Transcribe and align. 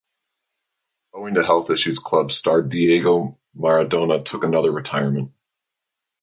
Owing 1.13 1.35
to 1.35 1.43
health 1.43 1.69
issues 1.69 1.99
club 1.99 2.31
star 2.31 2.63
Diego 2.63 3.37
Maradona 3.55 4.25
took 4.25 4.43
another 4.43 4.71
retirement. 4.71 5.31